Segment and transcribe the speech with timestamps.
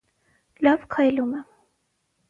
[0.67, 1.47] Լավ քայլում է։